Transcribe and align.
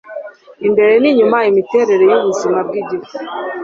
imbere 0.67 0.93
ninyuma 1.01 1.37
Imiterere 1.49 2.03
yubuzima 2.11 2.59
bwigifu 2.67 3.13